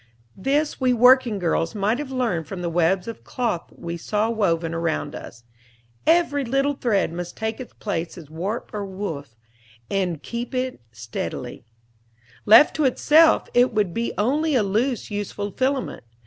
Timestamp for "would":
13.75-13.93